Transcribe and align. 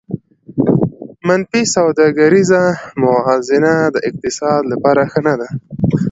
منفي 1.27 1.61
سوداګریزه 1.75 2.61
موازنه 3.03 3.73
د 3.95 3.97
اقتصاد 4.09 4.61
لپاره 4.71 5.01
ښه 5.11 5.21
نه 5.27 5.33
ده 5.39 5.49